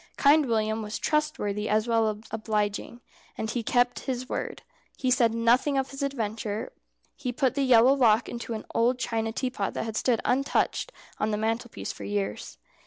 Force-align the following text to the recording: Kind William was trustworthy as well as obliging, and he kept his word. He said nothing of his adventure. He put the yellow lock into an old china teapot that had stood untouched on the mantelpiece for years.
Kind 0.17 0.47
William 0.47 0.81
was 0.81 0.97
trustworthy 0.97 1.69
as 1.69 1.87
well 1.87 2.09
as 2.09 2.23
obliging, 2.31 3.01
and 3.37 3.51
he 3.51 3.61
kept 3.61 3.99
his 4.09 4.27
word. 4.27 4.63
He 4.97 5.11
said 5.11 5.31
nothing 5.35 5.77
of 5.77 5.91
his 5.91 6.01
adventure. 6.01 6.73
He 7.15 7.31
put 7.31 7.53
the 7.53 7.61
yellow 7.61 7.93
lock 7.93 8.27
into 8.27 8.55
an 8.55 8.65
old 8.73 8.97
china 8.97 9.31
teapot 9.31 9.75
that 9.75 9.85
had 9.85 9.95
stood 9.95 10.19
untouched 10.25 10.91
on 11.19 11.29
the 11.29 11.37
mantelpiece 11.37 11.91
for 11.91 12.03
years. 12.03 12.57